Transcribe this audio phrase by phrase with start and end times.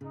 [0.00, 0.06] 大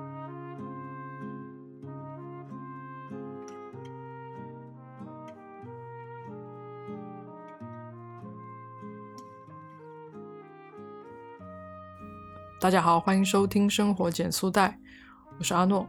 [12.71, 14.79] 家好，欢迎收听生活减速带，
[15.37, 15.85] 我是阿诺。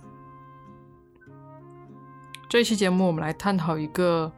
[2.49, 4.33] 这期节目，我们来探讨一个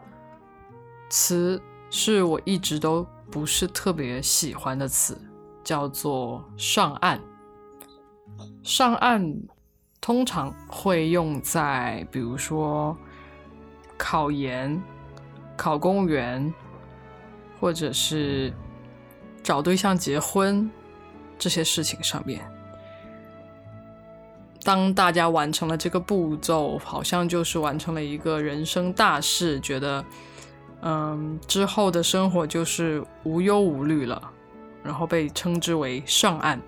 [1.08, 5.18] 词，是我一直都不是特别喜欢的词，
[5.64, 7.18] 叫做“上岸”。
[8.62, 9.34] 上岸
[10.00, 12.96] 通常会用在，比如说
[13.96, 14.82] 考研、
[15.56, 16.52] 考公务员，
[17.60, 18.52] 或者是
[19.42, 20.70] 找对象、结婚。
[21.38, 22.50] 这些事情上面，
[24.64, 30.02] 当大家完成了这个步骤，好像就是完成了一个人生大事，觉得，
[30.80, 34.32] 嗯，之后的生活就是无忧无虑了，
[34.82, 36.58] 然后被称之为上岸。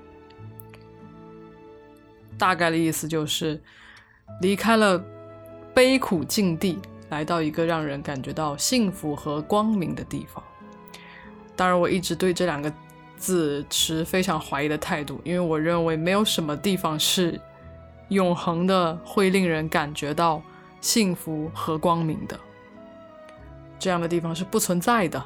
[2.39, 3.61] 大概的意思就是
[4.41, 5.05] 离开了
[5.75, 6.79] 悲苦境地，
[7.11, 10.43] 来到一个让人感觉到幸福和光明的地方。
[11.57, 12.73] 当然，我一直对这两个。
[13.21, 17.37] 字持非常怀疑的态度，因为我认为没有什么地方是
[18.11, 20.41] 永恒的，会令人感觉到
[20.81, 22.39] 幸福和光明的。
[23.77, 25.21] 这样的地方是不存在的。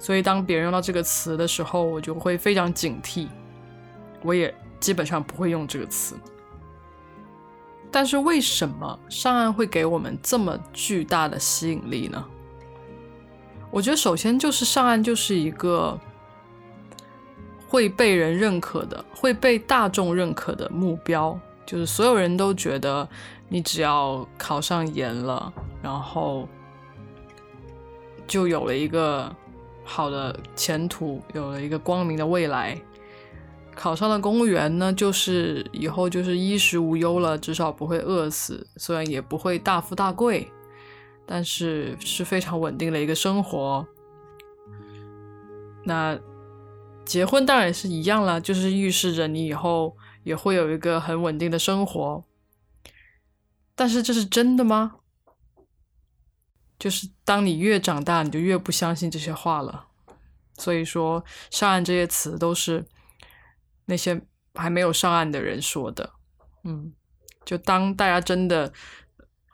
[0.00, 3.28] 所以当别人用到这个词的时候，我就会非常警惕。
[4.22, 4.52] 我也
[4.84, 6.14] 基本上不会用这个词。
[7.90, 12.22] 但是为什么上岸会给我们这么巨大的吸引力呢？
[13.70, 15.98] 我觉得首先就是上岸就是一个。
[17.66, 23.08] 会被人认可的，会被大众认可的目标，就是所有人都觉得
[23.48, 26.48] 你只要考上研了，然后
[28.28, 29.34] 就有了一个
[29.82, 32.80] 好的前途，有了一个光明的未来。
[33.74, 40.50] 考上了公务员呢，就是以后就是衣食无忧了，至少不会饿死，虽然也不会大富大贵，
[41.26, 43.86] 但是是非常稳定的一个生活。
[45.84, 46.18] 那。
[47.06, 52.24] 结婚当然是一样了，就是预示着你以后也会有一个很稳定的生活。
[53.74, 54.92] 但是这是真的吗？
[56.78, 59.88] 就是当你越长大，你就越不相信这些话了。
[60.56, 62.86] 所以说，上岸这些词都是
[63.86, 64.20] 那些
[64.54, 66.12] 还没有上岸的人说的。
[66.64, 66.92] 嗯，
[67.44, 68.72] 就当大家真的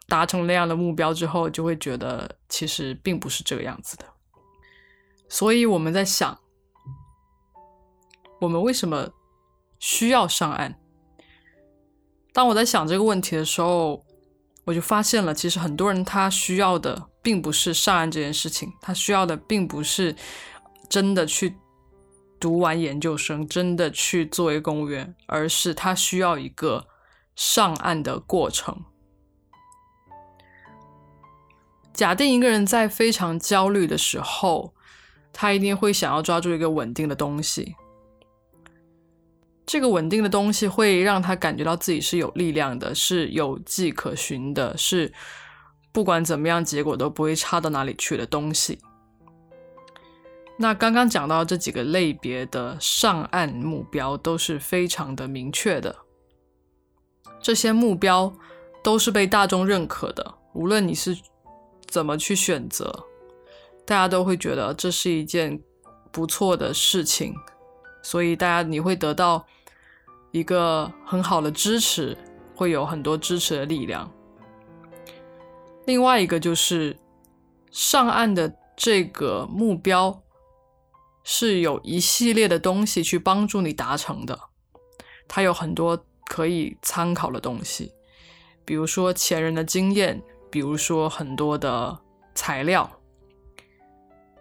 [0.09, 4.05] 达成那样的目标之后，就会觉得其实并不是这个样子的。
[5.29, 6.39] 所以我们在想。
[8.41, 9.11] 我们为什么
[9.79, 10.75] 需要上岸？
[12.33, 14.03] 当我在想这个问题的时候，
[14.65, 20.17] 我就发现了，其实很多人他需要的并不是上岸这件事情，他需要的并不是
[20.89, 21.55] 真的去
[22.41, 26.89] 读完研究生，真的去作为公务员，而是他需要一个
[27.37, 28.83] 上岸的过程。
[31.93, 34.73] 假定一个人在非常焦虑的时候，
[35.33, 37.77] 他一定会想要抓住一个稳定的东西。
[39.67, 45.13] 这个稳定的东西会让他感觉到自己是有力量的，是有迹可循的，是
[45.93, 48.81] 不管怎么样结果都不会差到哪里去的东西。
[50.61, 55.97] 那刚刚讲到这几个类别的上岸目标都是非常的明确的，
[57.41, 58.31] 这些目标
[58.85, 61.17] 都是被大众认可的，无论你是
[61.87, 63.07] 怎么去选择，
[63.87, 65.59] 大家都会觉得这是一件
[66.13, 67.35] 不错的事情，
[68.03, 69.47] 所以大家你会得到。
[70.33, 72.17] 一个很好的支持，
[72.55, 74.09] 会有很多支持的力量。
[75.87, 76.97] 另外一个就是
[77.73, 80.23] 上岸的这个目标
[81.23, 84.39] 是有一系列的东西去帮助你达成的，
[85.29, 87.93] 它有很多可以参考的东西，
[88.65, 91.99] 比如说前人的经验，比如说很多的
[92.35, 92.91] 材料。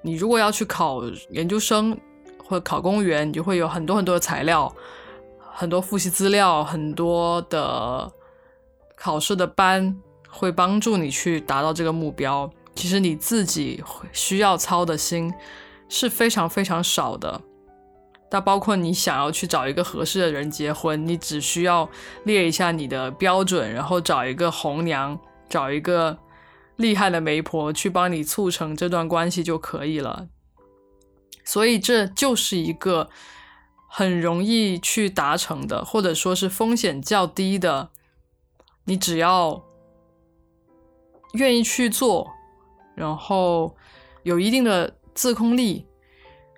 [0.02, 2.00] 你如果要去考研究生
[2.44, 4.74] 或者考公务员，你就会有很多很多的材料。
[5.52, 8.10] 很多复习资料，很多的
[8.96, 9.94] 考试的班
[10.30, 12.50] 会帮助你去达到这个目标。
[12.76, 13.84] 其实你自己
[14.14, 15.34] 需要操的心
[15.90, 17.42] 是非常非常少的。
[18.32, 21.90] 那包括你想要去找一个合适的人结婚，你只需要
[22.24, 25.20] 列一下你的标准，然后找一个红娘，
[25.50, 26.18] 找一个
[26.78, 30.30] 厉害的媒婆去帮你促成这段关系就可以了。
[31.44, 33.10] 所以这就是一个。
[33.92, 37.90] 很容易去达成的，或者说是风险较低的，
[38.84, 39.64] 你只要
[41.34, 42.30] 愿意去做，
[42.94, 43.76] 然后
[44.22, 45.86] 有一定的自控力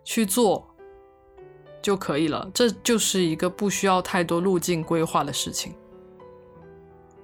[0.03, 0.67] 去做
[1.81, 2.47] 就可以了。
[2.53, 5.73] 这就是一个不需要太多路径规划的事情。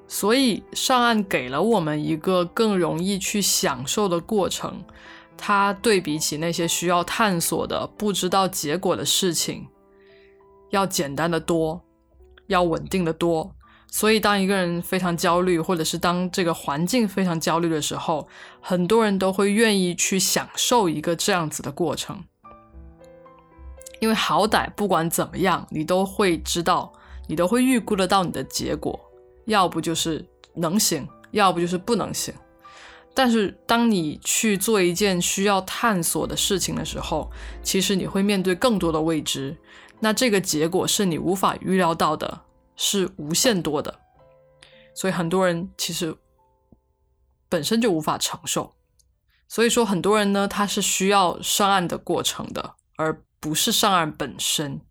[0.07, 4.83] 所以上岸给了我们一个更容易去享受的过程，
[5.37, 9.67] 它对比起那些需要探索的、不知道结果的事情，
[10.71, 11.79] 要简单的多，
[12.47, 13.53] 要稳定的多。
[13.89, 18.27] 所以，当一个人非常焦虑，或者是当这个环境非常焦虑的时候，
[18.61, 22.23] 很多人都会愿意去享受一个这样子的过程，
[23.99, 26.91] 因为好歹不管怎么样，你都会知道，
[27.27, 28.99] 你都会预估得到你的结果，
[29.45, 30.23] 要不就是
[30.53, 32.33] 能行，要不就是不能行。
[33.13, 37.31] 但是，当你去做一件需要探索的事情的时候，
[37.63, 39.57] 其实你会面对更多的未知，
[40.01, 42.41] 那这个结果是你无法预料到的。
[42.77, 43.99] 是无限多的，
[44.95, 46.15] 所以很多人其实
[47.49, 48.75] 本身就无法承受。
[49.49, 54.81] 所以说，很多人呢，他是需要上岸的过程的，而不是上岸本身。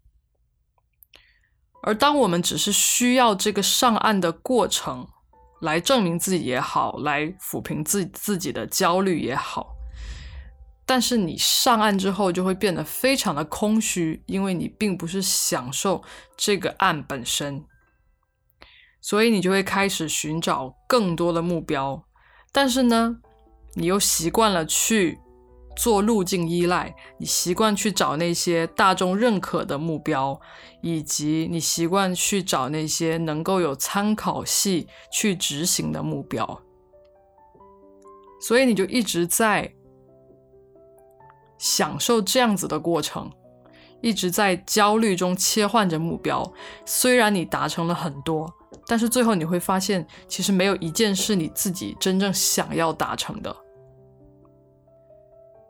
[1.82, 5.06] 而当我们只是需要这个上岸的过程
[5.60, 9.76] 来证明自己也好，来抚平自自己的焦虑也好，
[10.84, 16.02] 但是你上岸之后就会变得非常的空虚，因为你并不是享受
[16.36, 17.64] 这个岸本身。
[19.00, 22.04] 所以你就会开始寻找更多的目标，
[22.50, 23.18] 但是呢，
[23.74, 25.18] 你又习惯了去
[25.76, 30.40] 做路径依赖，你习惯去找那些大众认可的目标，
[30.82, 36.62] 以及你习惯去找那些能够有参考系去执行的目标，
[38.40, 39.72] 所以你就一直在
[41.58, 43.30] 享受这样子的过程，
[44.00, 46.52] 一直在焦虑中切换着目标，
[46.84, 48.52] 虽然你达成了很多。
[48.86, 53.54] 但是最后你会发现，其实没有一件是你自己真正想要达成的。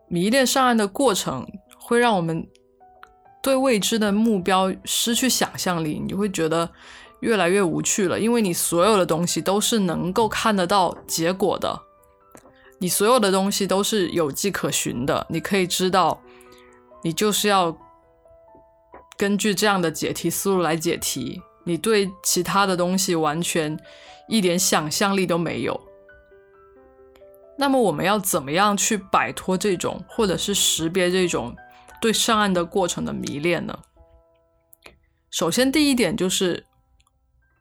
[0.07, 1.45] 迷恋上岸的过程
[1.79, 2.47] 会让我们
[3.41, 6.69] 对未知的目标失去想象力，你会觉得
[7.21, 11.81] 越来越无趣了，因为你所有的东西都是能够看得到结果的，
[12.79, 16.21] 你所有的东西都是有迹可循的，你可以知道，
[17.03, 17.75] 你就是要
[19.17, 21.41] 根据这样的解题思路来解题。
[21.67, 23.77] 你对其他的东西完全
[24.29, 25.77] 一点想象力都没有，
[27.57, 31.53] 那么我们要怎么样去摆脱这种，或者是识别这种
[31.99, 33.77] 对上岸的过程的迷恋呢？
[35.29, 36.65] 首先，第一点就是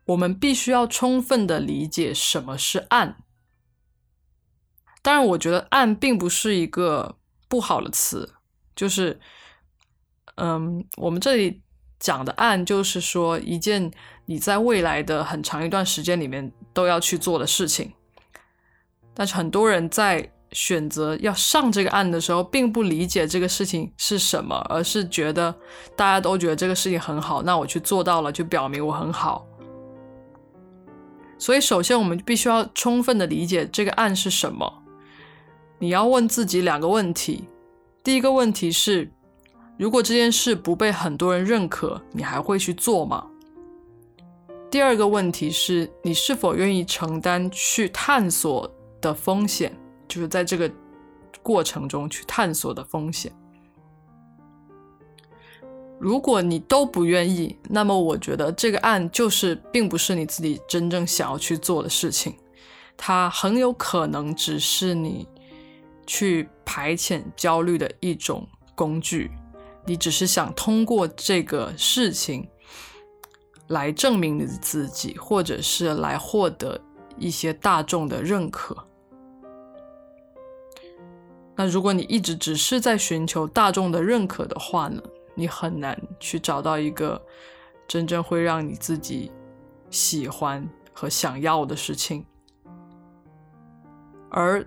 [0.04, 3.16] 我们必须要充分的理解什么是岸。
[5.02, 7.18] 当然，我觉得岸并不是一个
[7.48, 8.34] 不好的词，
[8.76, 9.18] 就是，
[10.36, 11.65] 嗯，我们这里。
[12.06, 13.90] 讲的案就是说一件
[14.26, 17.92] 你在未来的很长一段时间里面都要去做的事情，
[19.12, 25.52] 但是很多人在选择要上这个案的时候，并不理解这个事情是什么，而是觉得
[25.96, 29.44] 大家都觉得这个事情很好，那我去做到了就表明我很好。
[31.40, 34.72] 所以首先我们必须要充分的理解这个案是什么。
[35.80, 37.48] 你要问自己两个问题，
[38.04, 39.10] 第一个问题是。
[39.78, 43.26] 如果这件事不被很多人认可，你还会去做吗？
[44.70, 48.70] 第二个问题是你是否愿意承担去探索
[49.00, 49.76] 的风险，
[50.08, 50.70] 就是在这个
[51.42, 53.32] 过程中去探索的风险。
[55.98, 62.34] 如果你都不愿意，那么我觉得这个案就是并不是你自己真正想要去做的事情，
[62.96, 65.26] 它很有可能只是你
[66.06, 69.30] 去排遣焦虑的一种工具。
[69.88, 72.48] 你只是想通过这个事情
[73.68, 76.80] 来证明你自己，或者是来获得
[77.16, 78.76] 一些大众的认可。
[81.54, 85.00] 那如果你一直只是在寻求大众的认可的话呢？
[85.36, 87.24] 你很难去找到一个
[87.86, 89.30] 真正会让你自己
[89.88, 92.26] 喜欢和想要的事情。
[94.30, 94.66] 而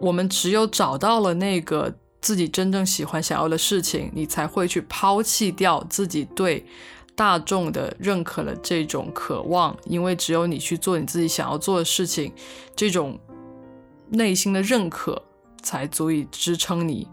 [0.00, 1.94] 我们只有找到了那个。
[2.26, 6.66] 自己真正喜欢、想要的事情，你才会去抛弃掉自己对
[7.14, 12.32] 大众的认可的这种渴望，因为只有你去做你自己想要做的事情，
[12.74, 13.16] 这种
[14.08, 15.22] 内心的认可
[15.62, 17.06] 才足以支撑你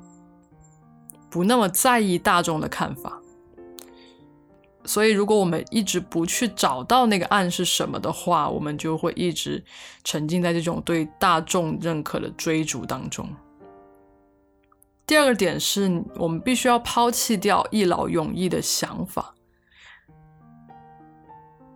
[1.29, 3.21] 不那么在意大众的看法。
[4.83, 9.63] 所以，如果我们一直不去找到那个暗是什么的话，我们就会一直
[10.03, 13.29] 沉浸在这种对大众认可的追逐当中。
[15.05, 19.35] 第二个点是我们必须要抛弃掉一劳永逸的想法，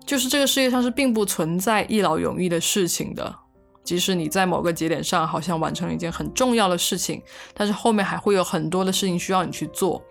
[0.05, 3.35] 就是这个世界上是并不存在一劳永逸的事情的。
[3.83, 7.21] 即使你在某个节点上好像完成了一件很重要的事情，
[7.53, 10.03] 但是后面还会有很多的事情需要你去做。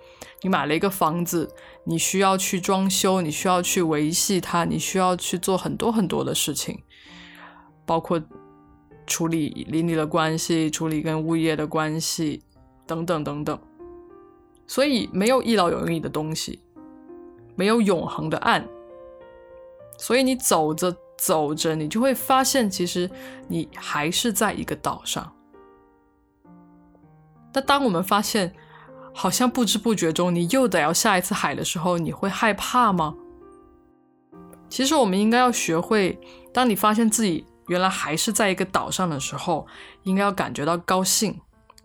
[0.43, 1.47] 你买了一个房子，
[1.85, 6.79] 你需要去装修，你需要去维系它，你需要去做很多很多的事情。
[7.85, 8.19] 包括
[9.07, 12.43] 处理邻里的关系、处理跟物业的关系
[12.87, 13.59] 等等等等。
[14.67, 16.61] 所以没有一劳永逸的东西，
[17.55, 18.67] 没有永恒的岸。
[19.99, 23.11] 所以你走着走着，你就会发现，其实
[23.49, 25.33] 你还是在一个岛上。
[27.55, 28.55] 那当我们发现，
[29.15, 33.15] 好像不知不觉中你又得要下一次海的时候，你会害怕吗？
[34.69, 36.19] 其实我们应该要学会，
[36.53, 39.67] 当你发现自己原来还是在一个岛上的时候，
[40.03, 41.41] 应该要感觉到高兴，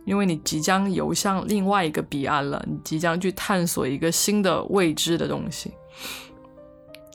[0.06, 5.72] 因为你即将游向另外一个彼岸了，你即将去探索一个新的未知的东西。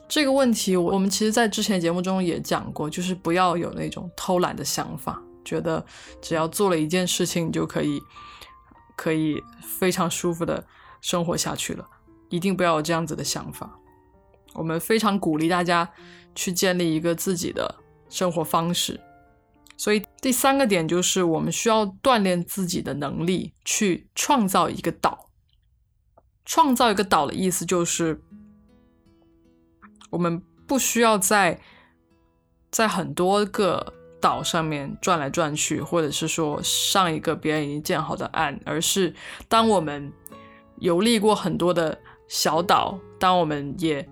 [0.07, 5.85] 这个问题，我们其实在之前节目中也讲过，就是不要有那种偷懒的想法，觉得
[6.21, 8.01] 只要做了一件事情就可以。
[8.99, 10.65] 可以非常舒服的
[11.01, 11.87] 生活下去了，
[12.29, 13.77] 一定不要有这样子的想法。
[14.55, 15.87] 我们非常鼓励大家
[16.33, 17.75] 去建立一个自己的
[18.09, 18.99] 生活方式。
[19.77, 25.29] 所以第三个点就是，我们需要锻炼自己的能力，去创造一个岛。
[26.43, 28.19] 创造一个岛的意思就是，
[30.09, 31.61] 我们不需要在
[32.71, 33.93] 在很多个。
[34.19, 39.13] 岛上面转来转去，或者是说上一个别人已经建好的岸，而是
[39.47, 40.11] 当我们
[40.79, 41.95] 游历过很多的
[42.27, 44.09] 小岛，当我们也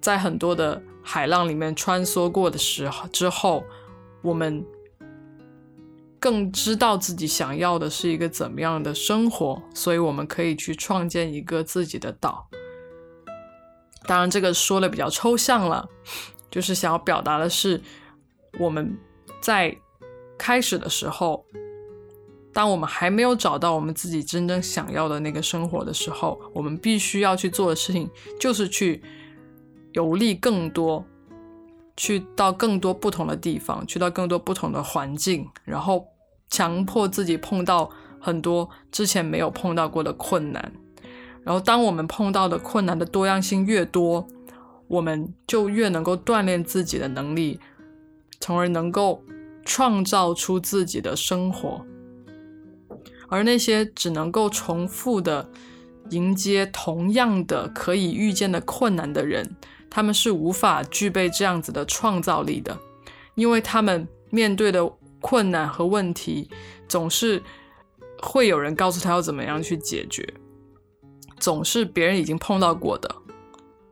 [0.00, 3.62] 在很多的海浪里面穿梭过的时候之后，
[4.24, 4.64] 我们
[6.18, 12.48] 更知道自己想要的是一个怎么样的生活，所以我们可以去创建一个自己的岛。
[14.06, 15.88] 当然，这个说的比较抽象了，
[16.50, 17.80] 就是想要表达的是。
[18.60, 18.96] 我们
[19.40, 19.76] 在
[20.38, 21.44] 开始的时候，
[22.52, 29.02] 当我们还没有找到我们自己真正想要的那个生活的时候，我们必须要去做的事情就是去
[29.94, 31.04] 游历更多，
[31.96, 36.06] 去到更多不同的地方，去到更多不同的环境，然后
[36.48, 40.72] 强迫自己碰到很多之前没有碰到过的困难。
[41.42, 44.26] 然后，当我们碰到的困难的多样性越多，
[44.88, 47.60] 我们就越能够锻炼自己的能力。
[48.40, 49.22] 从而能够
[49.64, 51.82] 创造出自己的生活，
[53.28, 55.48] 而那些只能够重复的
[56.10, 59.56] 迎接同样的可以预见的困难的人，
[59.94, 62.76] 他们是无法具备这样子的创造力的，
[63.36, 64.84] 因为他们面对的
[65.20, 66.50] 困难和问题，
[66.88, 67.40] 总是
[68.20, 70.28] 会有人告诉他要怎么样去解决，
[71.38, 73.08] 总是别人已经碰到过的。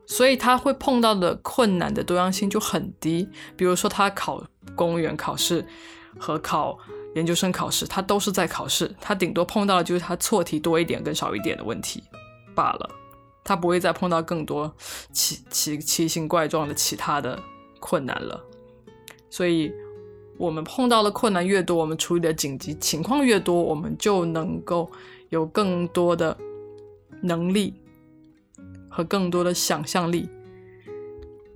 [0.05, 4.43] 所以他会碰到的困难的多样性就很低，比如说他考
[4.75, 5.65] 公务员考试
[6.19, 6.77] 和考
[7.15, 12.03] 研究生考试，他都是在考试，他顶多碰到的就是他错题多一点跟少一点的问题
[12.53, 12.89] 罢了，
[13.43, 14.73] 他不会再碰到更多
[15.11, 17.39] 奇奇奇形怪状的其他的
[17.79, 18.43] 困难了。
[19.29, 19.71] 所以，
[20.37, 24.91] 我们碰到的困难越多，我们处理的紧急情况越多，我们就能够
[25.29, 26.37] 有更多的
[27.21, 27.75] 能力。
[28.95, 30.29] 和更多的想象力，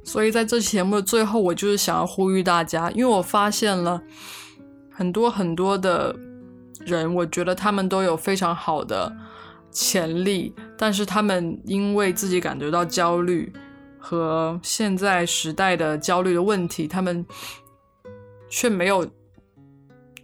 [0.04, 4.02] 所以在这期节目的最后，我就是想要呼吁大家，因为我发现了
[4.90, 6.16] 很多很多的
[6.80, 9.16] 人，我觉得他们都有非常好的
[9.70, 13.52] 潜力，但是他们因为自己感觉到焦虑
[13.98, 17.26] 和现在时代的焦虑的问题，他们
[18.50, 19.10] 却没有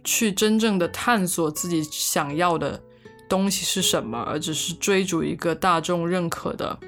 [0.04, 2.82] 去真正的探索自己想要的
[3.28, 6.78] 东西是什么，而只是追逐一个大众认可的。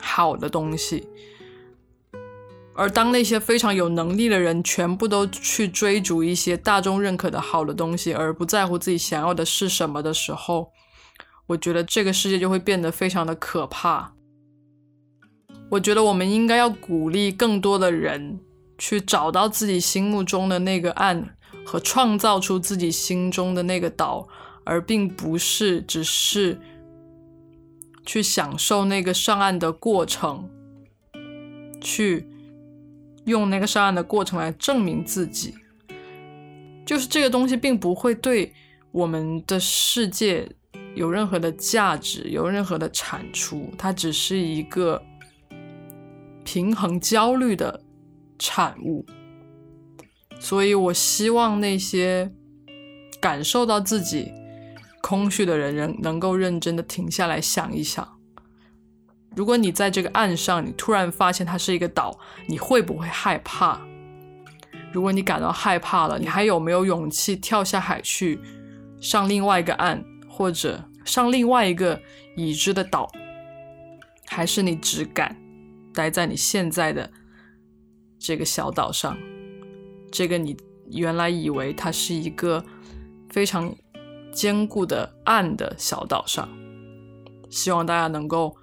[0.00, 1.08] 好的东西，
[2.76, 10.70] 而当那些非常有能力的人全部都去追逐一些大众认可的好的东西，而不在乎自己想要的是什么的时候，
[11.48, 14.14] 我觉得这个世界就会变得非常的可怕。
[15.68, 18.38] 我觉得我们应该要鼓励更多的人
[18.78, 21.36] 去找到自己心目中的那个岸，
[21.66, 24.28] 和创造出自己心中的那个岛，
[24.64, 26.60] 而并不是只是。
[28.06, 30.48] 去享受那个上岸的过程，
[31.78, 32.26] 去
[33.26, 35.52] 用那个上岸的过程来证明自己，
[36.86, 38.54] 就是这个东西并不会对
[38.92, 40.50] 我们的世界
[40.98, 45.02] 有任何的价值，有任何的产出，它只是一个
[46.44, 47.82] 平衡焦虑的
[48.38, 49.06] 产物。
[50.40, 52.32] 所以我希望那些
[53.20, 54.32] 感受到自己。
[55.00, 58.06] 空虚的人人能够认真的停下来想一想，
[59.34, 63.80] 如果你在这个岸上，你突然发现它是一个岛，你会不会害怕？
[64.92, 68.40] 如果你感到害怕了，你还有没有勇气跳下海去
[69.00, 72.00] 上另外一个岸，或者上另外一个
[72.36, 73.10] 已知的岛？
[74.26, 75.34] 还是你只敢
[75.94, 77.10] 待在你现在的
[78.18, 79.16] 这个小岛上？
[80.12, 80.54] 这个你
[80.90, 82.62] 原来以为它是一个
[83.30, 83.74] 非常
[84.30, 86.46] 坚固的岸的小岛上。
[87.48, 88.54] 希望大家能够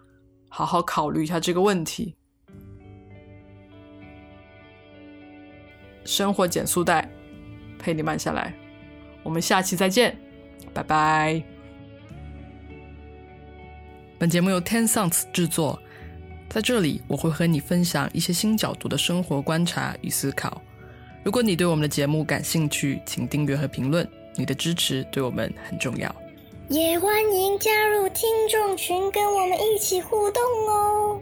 [0.48, 2.16] 好好考虑一下这个问题。
[6.06, 7.10] 生活减速带，
[7.80, 8.54] 陪你慢下来。
[9.24, 10.16] 我们下期再见，
[10.72, 11.54] 拜拜。
[14.25, 15.79] 本节目由 Ten Sounds 制作，
[16.50, 20.60] 在这里我会和你分享一些新角度的生活观察与思考。
[21.24, 26.15] 如果你对我们的节目感兴趣，请订阅和评论，你的支持对我们很重要。
[26.70, 31.22] 也欢迎加入听众群，跟我们一起互动哦。